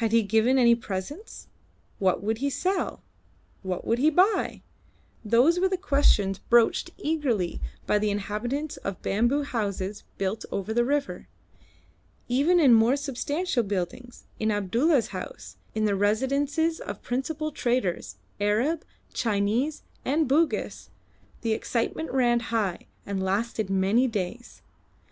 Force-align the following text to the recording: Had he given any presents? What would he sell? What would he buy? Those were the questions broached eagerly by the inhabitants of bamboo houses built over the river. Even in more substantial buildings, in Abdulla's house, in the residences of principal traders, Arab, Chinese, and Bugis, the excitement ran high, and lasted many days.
Had 0.00 0.10
he 0.10 0.24
given 0.24 0.58
any 0.58 0.74
presents? 0.74 1.46
What 2.00 2.20
would 2.20 2.38
he 2.38 2.50
sell? 2.50 3.00
What 3.62 3.86
would 3.86 4.00
he 4.00 4.10
buy? 4.10 4.62
Those 5.24 5.60
were 5.60 5.68
the 5.68 5.76
questions 5.76 6.40
broached 6.40 6.90
eagerly 6.98 7.60
by 7.86 8.00
the 8.00 8.10
inhabitants 8.10 8.76
of 8.78 9.00
bamboo 9.02 9.44
houses 9.44 10.02
built 10.18 10.44
over 10.50 10.74
the 10.74 10.84
river. 10.84 11.28
Even 12.26 12.58
in 12.58 12.74
more 12.74 12.96
substantial 12.96 13.62
buildings, 13.62 14.24
in 14.40 14.50
Abdulla's 14.50 15.10
house, 15.14 15.58
in 15.76 15.84
the 15.84 15.94
residences 15.94 16.80
of 16.80 17.00
principal 17.00 17.52
traders, 17.52 18.16
Arab, 18.40 18.84
Chinese, 19.14 19.84
and 20.04 20.26
Bugis, 20.26 20.90
the 21.42 21.52
excitement 21.52 22.10
ran 22.10 22.40
high, 22.50 22.88
and 23.06 23.22
lasted 23.22 23.70
many 23.70 24.08
days. 24.08 24.60